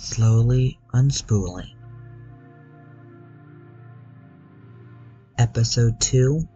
Slowly 0.00 0.78
Unspooling. 0.94 1.74
Episode 5.36 6.00
2 6.00 6.48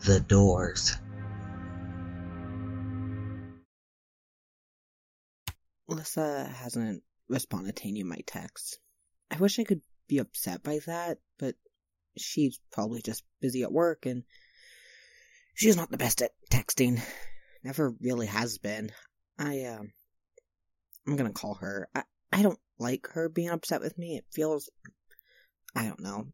The 0.00 0.20
Doors. 0.20 0.96
Lyssa 5.86 6.48
hasn't 6.48 7.02
responded 7.28 7.76
to 7.76 7.88
any 7.88 8.00
of 8.00 8.06
my 8.06 8.20
texts. 8.26 8.78
I 9.30 9.36
wish 9.36 9.58
I 9.58 9.64
could 9.64 9.82
be 10.08 10.18
upset 10.18 10.62
by 10.62 10.80
that, 10.86 11.18
but 11.38 11.54
she's 12.16 12.58
probably 12.72 13.02
just 13.02 13.24
busy 13.40 13.62
at 13.62 13.72
work 13.72 14.06
and 14.06 14.24
she's 15.54 15.76
not 15.76 15.90
the 15.90 15.98
best 15.98 16.22
at 16.22 16.32
texting. 16.50 16.98
Never 17.62 17.90
really 18.00 18.26
has 18.26 18.56
been. 18.56 18.90
I, 19.38 19.64
um, 19.64 19.92
I'm 21.06 21.16
gonna 21.16 21.32
call 21.32 21.54
her. 21.54 21.88
I, 21.94 22.02
I 22.32 22.42
don't 22.42 22.58
like 22.78 23.08
her 23.12 23.28
being 23.28 23.50
upset 23.50 23.80
with 23.80 23.96
me. 23.98 24.16
It 24.16 24.24
feels, 24.32 24.70
I 25.74 25.84
don't 25.84 26.00
know. 26.00 26.26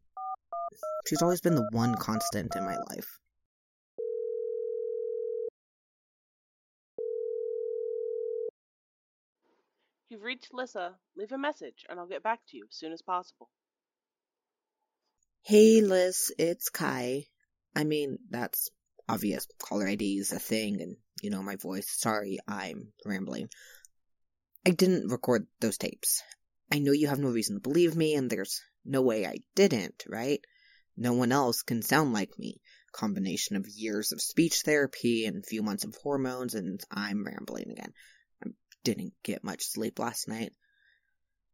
She's 1.07 1.21
always 1.21 1.41
been 1.41 1.55
the 1.55 1.67
one 1.71 1.95
constant 1.95 2.55
in 2.55 2.63
my 2.63 2.77
life. 2.89 3.19
You've 10.09 10.21
reached 10.21 10.53
Lyssa. 10.53 10.95
Leave 11.17 11.31
a 11.31 11.37
message 11.37 11.85
and 11.89 11.99
I'll 11.99 12.07
get 12.07 12.21
back 12.21 12.39
to 12.49 12.57
you 12.57 12.65
as 12.69 12.75
soon 12.75 12.93
as 12.93 13.01
possible. 13.01 13.49
Hey 15.41 15.81
Liz, 15.81 16.31
it's 16.37 16.69
Kai. 16.69 17.25
I 17.75 17.83
mean, 17.83 18.19
that's 18.29 18.69
obvious. 19.09 19.47
Caller 19.57 19.87
ID 19.87 20.19
is 20.19 20.31
a 20.31 20.39
thing 20.39 20.81
and 20.81 20.97
you 21.23 21.29
know 21.29 21.41
my 21.41 21.55
voice. 21.55 21.87
Sorry, 21.89 22.37
I'm 22.47 22.91
rambling. 23.05 23.49
I 24.65 24.71
didn't 24.71 25.07
record 25.07 25.47
those 25.61 25.77
tapes. 25.77 26.21
I 26.71 26.79
know 26.79 26.91
you 26.91 27.07
have 27.07 27.19
no 27.19 27.29
reason 27.29 27.55
to 27.55 27.61
believe 27.61 27.95
me 27.95 28.15
and 28.15 28.29
there's 28.29 28.61
no 28.85 29.01
way 29.01 29.25
I 29.25 29.37
didn't, 29.55 30.03
right? 30.07 30.41
No 30.97 31.13
one 31.13 31.31
else 31.31 31.63
can 31.63 31.81
sound 31.81 32.13
like 32.13 32.37
me. 32.37 32.61
Combination 32.91 33.55
of 33.55 33.67
years 33.67 34.11
of 34.11 34.21
speech 34.21 34.61
therapy 34.63 35.25
and 35.25 35.37
a 35.37 35.47
few 35.47 35.63
months 35.63 35.85
of 35.85 35.95
hormones 35.95 36.55
and 36.55 36.79
I'm 36.91 37.25
rambling 37.25 37.71
again 37.71 37.93
I 38.45 38.49
didn't 38.83 39.13
get 39.23 39.43
much 39.43 39.63
sleep 39.63 39.97
last 39.99 40.27
night. 40.27 40.53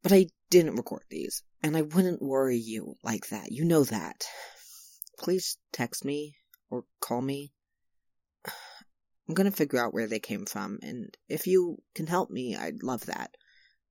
But 0.02 0.14
I 0.14 0.28
didn't 0.50 0.78
record 0.78 1.04
these, 1.10 1.44
and 1.62 1.76
I 1.76 1.82
wouldn't 1.82 2.22
worry 2.22 2.58
you 2.58 2.96
like 3.04 3.28
that. 3.30 3.52
You 3.52 3.66
know 3.66 3.84
that. 3.84 4.26
Please 5.20 5.58
text 5.74 6.06
me 6.06 6.38
or 6.70 6.86
call 7.02 7.22
me. 7.22 7.52
I'm 9.30 9.36
gonna 9.36 9.52
figure 9.52 9.80
out 9.80 9.94
where 9.94 10.08
they 10.08 10.20
came 10.20 10.48
from, 10.48 10.80
and 10.82 11.16
if 11.28 11.46
you 11.46 11.78
can 11.94 12.08
help 12.08 12.32
me, 12.32 12.56
I'd 12.56 12.82
love 12.82 13.06
that. 13.06 13.38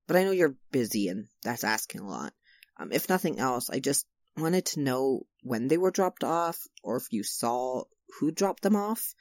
But 0.08 0.16
I 0.16 0.24
know 0.24 0.32
you're 0.32 0.56
busy, 0.72 1.06
and 1.06 1.28
that's 1.44 1.62
asking 1.62 2.00
a 2.00 2.08
lot. 2.08 2.34
Um, 2.76 2.90
if 2.90 3.08
nothing 3.08 3.38
else, 3.38 3.70
I 3.70 3.78
just 3.78 4.04
wanted 4.36 4.66
to 4.66 4.80
know 4.80 5.26
when 5.42 5.68
they 5.68 5.78
were 5.78 5.92
dropped 5.92 6.24
off, 6.24 6.58
or 6.82 6.96
if 6.96 7.04
you 7.12 7.22
saw 7.22 7.84
who 8.18 8.32
dropped 8.32 8.64
them 8.64 8.74
off, 8.74 9.14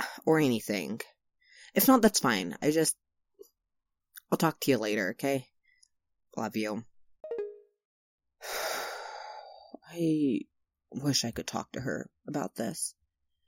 or 0.26 0.40
anything. 0.40 1.00
If 1.72 1.86
not, 1.86 2.02
that's 2.02 2.18
fine. 2.18 2.56
I 2.60 2.72
just 2.72 2.96
I'll 4.32 4.38
talk 4.38 4.58
to 4.58 4.72
you 4.72 4.78
later, 4.78 5.10
okay? 5.10 5.46
Love 6.36 6.56
you. 6.56 6.84
I 9.92 10.40
wish 10.90 11.24
I 11.24 11.30
could 11.30 11.46
talk 11.46 11.70
to 11.72 11.80
her 11.80 12.10
about 12.26 12.56
this. 12.56 12.96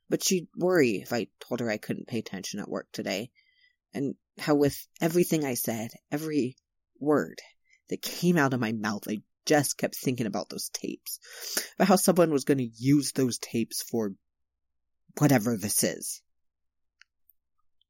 But 0.08 0.22
she'd 0.22 0.48
worry 0.56 0.96
if 1.02 1.12
I 1.12 1.28
told 1.40 1.60
her 1.60 1.70
I 1.70 1.78
couldn't 1.78 2.08
pay 2.08 2.18
attention 2.18 2.60
at 2.60 2.68
work 2.68 2.88
today. 2.92 3.30
And 3.92 4.14
how 4.38 4.54
with 4.54 4.86
everything 5.00 5.44
I 5.44 5.54
said, 5.54 5.90
every 6.12 6.56
word 7.00 7.40
that 7.88 8.02
came 8.02 8.36
out 8.36 8.54
of 8.54 8.60
my 8.60 8.72
mouth, 8.72 9.04
I 9.08 9.22
just 9.46 9.78
kept 9.78 9.96
thinking 9.96 10.26
about 10.26 10.48
those 10.48 10.68
tapes. 10.68 11.18
About 11.76 11.88
how 11.88 11.96
someone 11.96 12.30
was 12.30 12.44
going 12.44 12.58
to 12.58 12.70
use 12.76 13.12
those 13.12 13.38
tapes 13.38 13.82
for 13.82 14.12
whatever 15.18 15.56
this 15.56 15.82
is. 15.82 16.20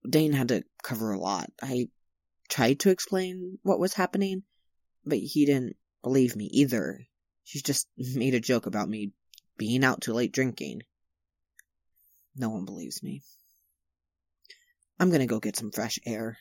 Dane 0.09 0.33
had 0.33 0.49
to 0.49 0.63
cover 0.83 1.13
a 1.13 1.19
lot. 1.19 1.51
I 1.61 1.89
tried 2.49 2.81
to 2.81 2.91
explain 2.91 3.59
what 3.63 3.81
was 3.81 3.95
happening, 3.95 4.45
but 5.05 5.19
he 5.19 5.47
didn't 5.47 5.77
believe 6.03 6.37
me 6.37 6.49
either. 6.53 7.07
She 7.45 7.61
just 7.61 7.89
made 7.99 8.35
a 8.35 8.41
joke 8.41 8.67
about 8.67 8.89
me 8.89 9.13
being 9.57 9.83
out 9.83 10.01
too 10.01 10.13
late 10.13 10.33
drinking. 10.33 10.83
No 12.37 12.51
one 12.51 12.65
believes 12.65 13.03
me. 13.03 13.23
I'm 14.99 15.11
gonna 15.11 15.27
go 15.27 15.41
get 15.41 15.57
some 15.57 15.73
fresh 15.73 15.99
air. 16.07 16.39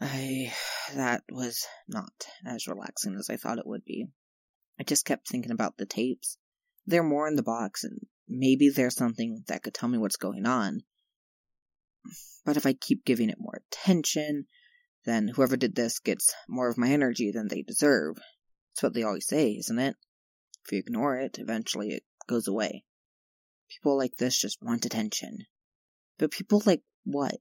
I. 0.00 0.52
that 0.94 1.24
was 1.30 1.66
not 1.88 2.10
as 2.46 2.66
relaxing 2.66 3.16
as 3.16 3.28
I 3.28 3.36
thought 3.36 3.58
it 3.58 3.66
would 3.66 3.84
be. 3.84 4.08
I 4.80 4.84
just 4.84 5.04
kept 5.04 5.28
thinking 5.28 5.50
about 5.50 5.76
the 5.76 5.86
tapes. 5.86 6.38
There 6.86 7.02
are 7.02 7.08
more 7.08 7.28
in 7.28 7.36
the 7.36 7.42
box, 7.42 7.84
and 7.84 8.00
maybe 8.28 8.70
there's 8.70 8.94
something 8.94 9.44
that 9.48 9.62
could 9.62 9.74
tell 9.74 9.88
me 9.88 9.98
what's 9.98 10.16
going 10.16 10.46
on. 10.46 10.82
But 12.44 12.56
if 12.56 12.64
I 12.64 12.72
keep 12.72 13.04
giving 13.04 13.28
it 13.28 13.40
more 13.40 13.60
attention, 13.70 14.46
then 15.04 15.28
whoever 15.28 15.56
did 15.56 15.74
this 15.74 15.98
gets 15.98 16.32
more 16.48 16.68
of 16.68 16.78
my 16.78 16.88
energy 16.88 17.30
than 17.30 17.48
they 17.48 17.62
deserve. 17.62 18.16
That's 18.16 18.82
what 18.82 18.94
they 18.94 19.02
always 19.02 19.26
say, 19.26 19.52
isn't 19.52 19.78
it? 19.78 19.96
If 20.64 20.72
you 20.72 20.78
ignore 20.78 21.16
it, 21.16 21.38
eventually 21.38 21.90
it 21.90 22.04
goes 22.26 22.48
away. 22.48 22.84
People 23.68 23.96
like 23.96 24.16
this 24.16 24.40
just 24.40 24.62
want 24.62 24.86
attention. 24.86 25.46
But 26.18 26.30
people 26.30 26.62
like 26.64 26.82
what? 27.04 27.40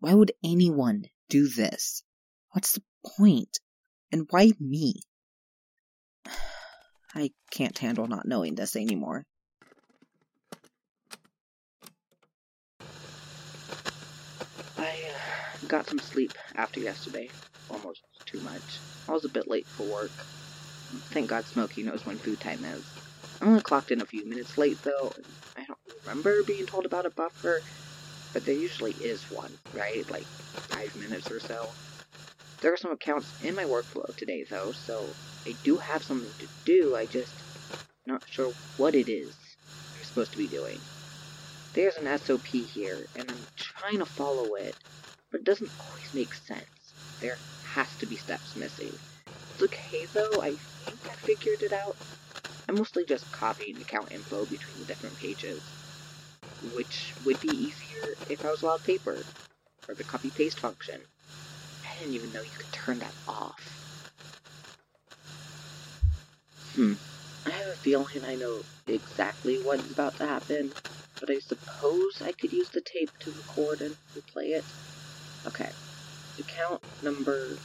Why 0.00 0.14
would 0.14 0.32
anyone 0.44 1.04
do 1.28 1.48
this? 1.48 2.02
What's 2.52 2.72
the 2.72 2.82
point? 3.16 3.58
And 4.12 4.26
why 4.30 4.52
me? 4.60 5.02
I 7.14 7.32
can't 7.50 7.76
handle 7.76 8.06
not 8.06 8.26
knowing 8.26 8.54
this 8.54 8.76
anymore. 8.76 9.24
I 14.78 14.82
uh, 14.82 15.66
got 15.66 15.88
some 15.88 15.98
sleep 15.98 16.32
after 16.54 16.80
yesterday. 16.80 17.28
Almost 17.70 18.02
too 18.24 18.40
much. 18.40 18.62
I 19.08 19.12
was 19.12 19.24
a 19.24 19.28
bit 19.28 19.48
late 19.48 19.66
for 19.66 19.82
work. 19.84 20.10
Thank 21.10 21.28
God 21.28 21.44
Smokey 21.44 21.82
knows 21.82 22.06
when 22.06 22.16
food 22.16 22.40
time 22.40 22.64
is. 22.64 22.84
I 23.40 23.46
only 23.46 23.60
clocked 23.60 23.90
in 23.90 24.00
a 24.00 24.06
few 24.06 24.24
minutes 24.24 24.56
late 24.56 24.82
though. 24.82 25.12
Remember 26.08 26.42
being 26.42 26.64
told 26.64 26.86
about 26.86 27.04
a 27.04 27.10
buffer, 27.10 27.62
but 28.32 28.46
there 28.46 28.54
usually 28.54 28.94
is 28.94 29.26
one, 29.28 29.58
right? 29.74 30.10
Like 30.10 30.30
five 30.66 30.94
minutes 30.94 31.30
or 31.30 31.38
so. 31.38 31.74
There 32.60 32.72
are 32.72 32.78
some 32.78 32.92
accounts 32.92 33.34
in 33.40 33.54
my 33.54 33.64
workflow 33.66 34.16
today 34.16 34.42
though, 34.48 34.72
so 34.72 35.18
I 35.46 35.58
do 35.62 35.76
have 35.76 36.02
something 36.02 36.32
to 36.38 36.48
do. 36.64 36.96
I 36.96 37.04
just 37.04 37.44
not 38.06 38.22
sure 38.26 38.54
what 38.76 38.94
it 38.94 39.10
is 39.10 39.36
I'm 39.94 40.02
supposed 40.02 40.32
to 40.32 40.38
be 40.38 40.48
doing. 40.48 40.86
There's 41.74 41.96
an 41.96 42.18
SOP 42.18 42.46
here, 42.46 43.10
and 43.14 43.30
I'm 43.30 43.46
trying 43.54 43.98
to 43.98 44.06
follow 44.06 44.54
it, 44.54 44.76
but 45.30 45.40
it 45.40 45.44
doesn't 45.44 45.72
always 45.78 46.08
make 46.14 46.32
sense. 46.32 46.94
There 47.20 47.36
has 47.74 47.94
to 47.96 48.06
be 48.06 48.16
steps 48.16 48.56
missing. 48.56 48.96
It's 49.50 49.62
okay 49.62 50.06
though, 50.14 50.40
I 50.40 50.56
think 50.86 51.02
I 51.06 51.16
figured 51.16 51.60
it 51.60 51.74
out. 51.74 51.98
I'm 52.66 52.78
mostly 52.78 53.04
just 53.04 53.30
copying 53.30 53.78
account 53.82 54.10
info 54.10 54.46
between 54.46 54.78
the 54.78 54.86
different 54.86 55.18
pages, 55.18 55.74
which 56.60 57.14
would 57.24 57.40
be 57.40 57.48
easier 57.48 58.16
if 58.26 58.44
I 58.44 58.50
was 58.50 58.62
allowed 58.62 58.84
paper, 58.84 59.26
or 59.86 59.94
the 59.94 60.04
copy-paste 60.04 60.60
function. 60.60 61.06
I 61.84 61.98
didn't 61.98 62.14
even 62.14 62.32
know 62.32 62.42
you 62.42 62.50
could 62.58 62.72
turn 62.72 62.98
that 62.98 63.14
off. 63.26 63.80
Hmm. 66.74 66.94
I 67.46 67.50
have 67.50 67.68
a 67.68 67.76
feeling 67.76 68.24
I 68.24 68.34
know 68.34 68.64
exactly 68.86 69.58
what's 69.62 69.90
about 69.90 70.16
to 70.16 70.26
happen, 70.26 70.74
but 71.20 71.30
I 71.30 71.38
suppose 71.38 72.20
I 72.20 72.32
could 72.32 72.52
use 72.52 72.68
the 72.72 72.82
tape 72.82 73.12
to 73.20 73.32
record 73.32 73.80
and 73.80 73.96
replay 74.16 74.50
it. 74.56 74.72
Okay. 75.46 75.70
Account 76.38 76.82
number 77.02 77.58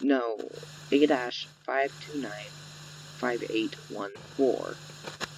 No, 0.02 0.38
A 0.92 1.06
dash 1.06 1.48
five 1.64 1.92
two 2.00 2.22
nine 2.22 2.52
five 3.18 3.44
eight 3.50 3.76
one 3.90 4.12
four. 4.38 4.76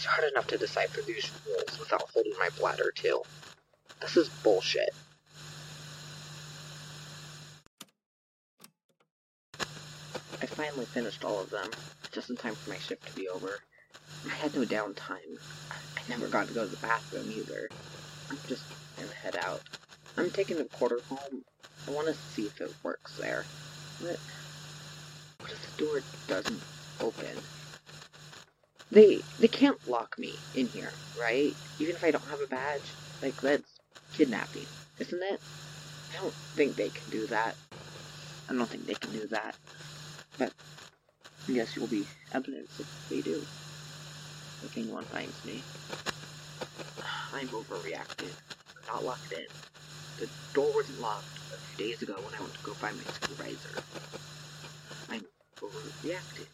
It's 0.00 0.06
hard 0.06 0.32
enough 0.32 0.46
to 0.46 0.56
decipher 0.56 1.02
these 1.06 1.30
rules 1.46 1.78
without 1.78 2.00
holding 2.14 2.32
my 2.38 2.48
bladder 2.58 2.90
too. 2.94 3.20
This 4.00 4.16
is 4.16 4.30
bullshit. 4.42 4.88
I 10.40 10.46
finally 10.46 10.86
finished 10.86 11.22
all 11.22 11.38
of 11.38 11.50
them, 11.50 11.68
just 12.12 12.30
in 12.30 12.38
time 12.38 12.54
for 12.54 12.70
my 12.70 12.78
shift 12.78 13.08
to 13.08 13.14
be 13.14 13.28
over. 13.28 13.60
I 14.24 14.30
had 14.30 14.54
no 14.54 14.64
downtime. 14.64 15.36
I 15.70 15.76
never 16.08 16.28
got 16.28 16.48
to 16.48 16.54
go 16.54 16.64
to 16.64 16.70
the 16.70 16.78
bathroom 16.78 17.30
either. 17.30 17.68
I'm 18.30 18.38
just 18.48 18.64
gonna 18.96 19.12
head 19.12 19.36
out. 19.36 19.60
I'm 20.16 20.30
taking 20.30 20.56
the 20.56 20.64
quarter 20.64 21.00
home. 21.10 21.42
I 21.86 21.90
want 21.90 22.08
to 22.08 22.14
see 22.14 22.46
if 22.46 22.58
it 22.62 22.74
works 22.82 23.18
there. 23.20 23.44
What? 23.98 24.16
What 25.40 25.52
if 25.52 25.76
the 25.76 25.84
door 25.84 26.00
doesn't 26.26 26.62
open? 27.02 27.42
They 28.90 29.24
they 29.38 29.48
can't 29.48 29.78
lock 29.86 30.16
me 30.18 30.44
in 30.54 30.68
here, 30.68 30.94
right? 31.20 31.56
Even 31.78 31.96
if 31.96 32.04
I 32.04 32.12
don't 32.12 32.30
have 32.30 32.40
a 32.44 32.48
badge. 32.48 32.96
Like 33.22 33.40
that's 33.42 33.80
kidnapping, 34.14 34.68
isn't 34.98 35.22
it? 35.22 35.40
I 36.12 36.22
don't 36.22 36.36
think 36.56 36.76
they 36.76 36.90
can 36.90 37.10
do 37.10 37.26
that. 37.28 37.56
I 38.48 38.54
don't 38.54 38.70
think 38.70 38.86
they 38.86 38.96
can 38.96 39.12
do 39.12 39.28
that. 39.30 39.56
But 40.38 40.52
I 41.48 41.52
guess 41.52 41.76
you'll 41.76 41.88
be 41.88 42.10
evidence 42.32 42.80
if 42.80 42.88
they 43.10 43.22
do. 43.22 43.46
If 44.62 44.76
anyone 44.76 45.06
finds 45.06 45.44
me. 45.44 45.68
I'm 47.32 47.50
overreacting. 47.50 48.34
I'm 48.76 48.86
not 48.94 49.04
locked 49.04 49.32
in. 49.32 49.46
The 50.18 50.28
door 50.54 50.72
wasn't 50.74 51.00
locked 51.00 51.40
a 51.52 51.58
few 51.76 51.86
days 51.86 52.02
ago 52.02 52.14
when 52.22 52.34
I 52.38 52.42
went 52.42 52.54
to 52.54 52.60
go 52.64 52.74
find 52.80 52.96
my 52.98 53.04
supervisor. 53.10 53.82
I'm 55.08 55.24
overreacting. 55.62 56.50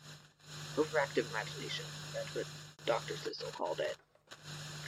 Overactive 0.76 1.25
imagination. 1.30 1.87
That's 2.12 2.35
what 2.35 2.47
Dr. 2.87 3.16
Sissel 3.16 3.50
called 3.56 3.80
it. 3.80 3.97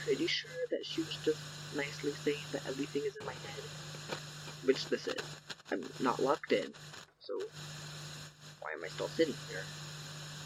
Pretty 0.05 0.27
sure 0.27 0.51
that 0.69 0.85
she 0.85 1.01
was 1.01 1.17
just 1.23 1.41
nicely 1.73 2.13
saying 2.23 2.45
that 2.51 2.61
everything 2.67 3.01
is 3.07 3.15
in 3.19 3.25
my 3.25 3.33
head. 3.33 3.63
Which 4.63 4.85
this 4.87 5.07
is. 5.07 5.23
I'm 5.71 5.81
not 5.99 6.21
locked 6.21 6.51
in, 6.51 6.73
so 7.19 7.33
why 8.59 8.69
am 8.73 8.83
I 8.83 8.89
still 8.89 9.09
sitting 9.09 9.37
here? 9.47 9.65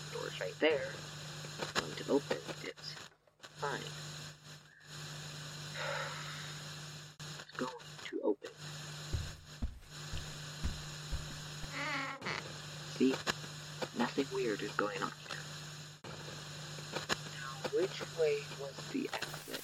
The 0.06 0.18
door's 0.18 0.40
right 0.40 0.56
there. 0.62 0.96
It's 1.60 1.72
going 1.74 1.94
to 1.96 2.04
open. 2.10 2.38
It's 2.62 2.96
fine. 3.60 3.82
It's 7.42 7.58
going 7.58 7.70
to 8.06 8.20
open. 8.24 8.50
See? 12.98 13.16
Nothing 13.98 14.26
weird 14.34 14.62
is 14.62 14.72
going 14.72 15.02
on 15.02 15.12
which 17.76 18.02
way 18.20 18.38
was 18.60 18.74
the 18.92 19.10
exit? 19.14 19.62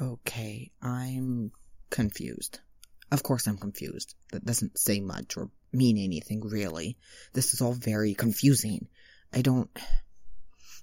Okay, 0.00 0.70
I'm 0.80 1.52
confused. 1.90 2.60
Of 3.12 3.22
course 3.22 3.46
I'm 3.46 3.58
confused. 3.58 4.14
That 4.32 4.44
doesn't 4.44 4.78
say 4.78 5.00
much 5.00 5.36
or 5.36 5.50
mean 5.72 5.98
anything, 5.98 6.40
really. 6.40 6.96
This 7.32 7.52
is 7.54 7.60
all 7.60 7.74
very 7.74 8.14
confusing. 8.14 8.88
I 9.32 9.42
don't. 9.42 9.70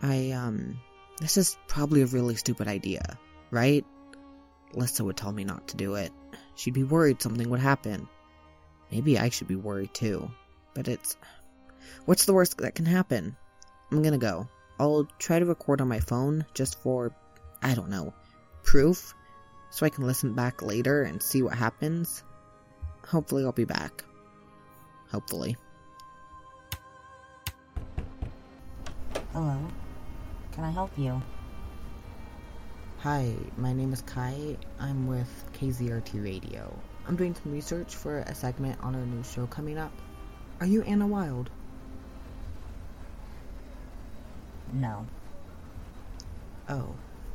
I, 0.00 0.30
um, 0.30 0.80
this 1.20 1.36
is 1.36 1.56
probably 1.68 2.02
a 2.02 2.06
really 2.06 2.36
stupid 2.36 2.66
idea, 2.66 3.18
right? 3.50 3.84
Lyssa 4.74 5.04
would 5.04 5.16
tell 5.16 5.32
me 5.32 5.44
not 5.44 5.68
to 5.68 5.76
do 5.76 5.94
it. 5.94 6.12
She'd 6.54 6.74
be 6.74 6.84
worried 6.84 7.22
something 7.22 7.48
would 7.50 7.60
happen. 7.60 8.08
Maybe 8.90 9.18
I 9.18 9.28
should 9.28 9.48
be 9.48 9.56
worried 9.56 9.94
too. 9.94 10.30
But 10.74 10.88
it's. 10.88 11.16
What's 12.04 12.24
the 12.24 12.32
worst 12.32 12.58
that 12.58 12.74
can 12.74 12.86
happen? 12.86 13.36
I'm 13.90 14.02
gonna 14.02 14.18
go. 14.18 14.48
I'll 14.82 15.06
try 15.20 15.38
to 15.38 15.46
record 15.46 15.80
on 15.80 15.86
my 15.86 16.00
phone 16.00 16.44
just 16.54 16.76
for, 16.82 17.14
I 17.62 17.76
don't 17.76 17.88
know, 17.88 18.12
proof, 18.64 19.14
so 19.70 19.86
I 19.86 19.90
can 19.90 20.04
listen 20.04 20.34
back 20.34 20.60
later 20.60 21.04
and 21.04 21.22
see 21.22 21.40
what 21.40 21.54
happens. 21.54 22.24
Hopefully, 23.06 23.44
I'll 23.44 23.52
be 23.52 23.64
back. 23.64 24.02
Hopefully. 25.08 25.56
Hello. 29.32 29.56
Can 30.50 30.64
I 30.64 30.72
help 30.72 30.90
you? 30.98 31.22
Hi, 33.02 33.36
my 33.56 33.72
name 33.72 33.92
is 33.92 34.02
Kai. 34.02 34.56
I'm 34.80 35.06
with 35.06 35.30
KZRT 35.60 36.24
Radio. 36.24 36.76
I'm 37.06 37.14
doing 37.14 37.36
some 37.36 37.52
research 37.52 37.94
for 37.94 38.18
a 38.18 38.34
segment 38.34 38.80
on 38.82 38.96
a 38.96 39.06
new 39.06 39.22
show 39.22 39.46
coming 39.46 39.78
up. 39.78 39.92
Are 40.58 40.66
you 40.66 40.82
Anna 40.82 41.06
Wild? 41.06 41.50
No. 44.72 45.06
Oh. 46.68 46.94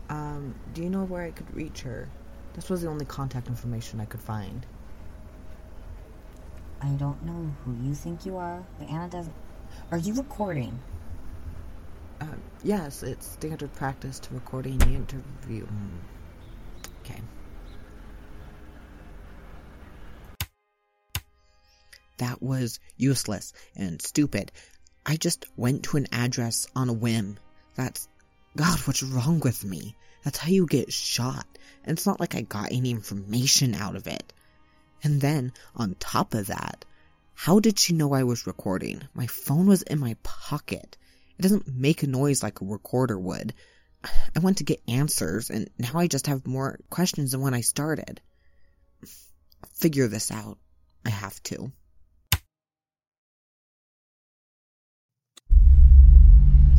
Um, 0.09 0.55
do 0.73 0.81
you 0.83 0.89
know 0.89 1.03
where 1.03 1.23
I 1.23 1.31
could 1.31 1.53
reach 1.55 1.81
her? 1.81 2.09
This 2.53 2.69
was 2.69 2.81
the 2.81 2.87
only 2.87 3.05
contact 3.05 3.47
information 3.47 3.99
I 3.99 4.05
could 4.05 4.21
find. 4.21 4.65
I 6.81 6.89
don't 6.89 7.23
know 7.23 7.51
who 7.65 7.75
you 7.87 7.93
think 7.93 8.25
you 8.25 8.37
are, 8.37 8.63
but 8.79 8.89
Anna 8.89 9.09
doesn't. 9.09 9.33
Are 9.91 9.97
you 9.97 10.13
recording? 10.13 10.79
Uh, 12.21 12.25
yes, 12.63 13.03
it's 13.03 13.27
standard 13.27 13.73
practice 13.73 14.19
to 14.19 14.33
recording 14.33 14.77
the 14.77 14.87
interview. 14.87 15.65
Hmm. 15.65 15.97
Okay. 17.03 17.21
That 22.17 22.41
was 22.41 22.79
useless 22.95 23.53
and 23.75 24.01
stupid. 24.01 24.51
I 25.07 25.15
just 25.15 25.45
went 25.55 25.83
to 25.83 25.97
an 25.97 26.07
address 26.11 26.67
on 26.75 26.89
a 26.89 26.93
whim. 26.93 27.39
That's. 27.75 28.09
God, 28.57 28.79
what's 28.79 29.03
wrong 29.03 29.39
with 29.39 29.63
me? 29.63 29.95
That's 30.23 30.37
how 30.37 30.49
you 30.49 30.65
get 30.65 30.91
shot. 30.91 31.45
And 31.85 31.97
it's 31.97 32.05
not 32.05 32.19
like 32.19 32.35
I 32.35 32.41
got 32.41 32.71
any 32.71 32.91
information 32.91 33.73
out 33.73 33.95
of 33.95 34.07
it. 34.07 34.33
And 35.03 35.21
then, 35.21 35.53
on 35.75 35.95
top 35.99 36.33
of 36.33 36.47
that, 36.47 36.83
how 37.33 37.59
did 37.59 37.79
she 37.79 37.93
know 37.93 38.13
I 38.13 38.23
was 38.23 38.47
recording? 38.47 39.01
My 39.13 39.27
phone 39.27 39.67
was 39.67 39.83
in 39.83 39.99
my 39.99 40.17
pocket. 40.23 40.97
It 41.37 41.41
doesn't 41.41 41.67
make 41.67 42.03
a 42.03 42.07
noise 42.07 42.43
like 42.43 42.61
a 42.61 42.65
recorder 42.65 43.17
would. 43.17 43.53
I 44.03 44.39
went 44.39 44.57
to 44.57 44.63
get 44.63 44.81
answers, 44.87 45.49
and 45.49 45.69
now 45.77 45.91
I 45.95 46.07
just 46.07 46.27
have 46.27 46.47
more 46.47 46.79
questions 46.89 47.31
than 47.31 47.41
when 47.41 47.53
I 47.53 47.61
started. 47.61 48.19
Figure 49.75 50.07
this 50.07 50.31
out. 50.31 50.57
I 51.05 51.09
have 51.11 51.41
to. 51.43 51.71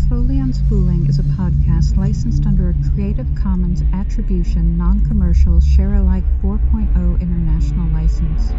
Slowly 0.08 0.36
Unspooling 0.36 1.06
is 1.10 1.18
a 1.18 1.22
podcast 1.22 1.98
licensed 1.98 2.46
under 2.46 2.70
a 2.70 2.90
Creative 2.94 3.26
Commons 3.34 3.82
Attribution 3.92 4.78
Non-Commercial 4.78 5.60
Share-alike 5.60 6.24
4.0 6.42 7.20
international 7.20 7.86
license. 7.92 8.54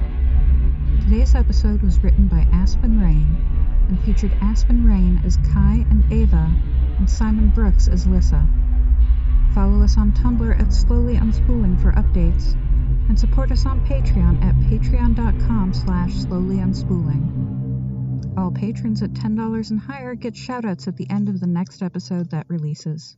Today's 1.04 1.34
episode 1.34 1.82
was 1.82 2.04
written 2.04 2.28
by 2.28 2.46
Aspen 2.54 3.02
Rayne 3.02 3.36
and 3.88 4.00
featured 4.02 4.32
Aspen 4.42 4.86
Rayne 4.86 5.20
as 5.26 5.38
Kai 5.38 5.84
and 5.90 6.04
Ava 6.14 6.52
and 7.00 7.10
Simon 7.10 7.50
Brooks 7.50 7.88
as 7.88 8.06
Lyssa. 8.06 8.48
Follow 9.56 9.82
us 9.82 9.98
on 9.98 10.12
Tumblr 10.12 10.60
at 10.60 10.72
Slowly 10.72 11.16
Unspooling 11.16 11.82
for 11.82 11.94
updates 11.94 12.54
and 13.10 13.20
support 13.20 13.52
us 13.52 13.66
on 13.66 13.84
Patreon 13.88 14.40
at 14.44 14.54
patreon.com 14.70 15.74
slash 15.74 16.12
slowlyunspooling. 16.12 17.59
All 18.38 18.52
patrons 18.52 19.02
at 19.02 19.14
$10 19.14 19.72
and 19.72 19.80
higher 19.80 20.16
get 20.16 20.34
shoutouts 20.36 20.88
at 20.88 20.96
the 20.96 21.10
end 21.10 21.30
of 21.30 21.40
the 21.40 21.48
next 21.48 21.82
episode 21.82 22.30
that 22.32 22.50
releases. 22.50 23.18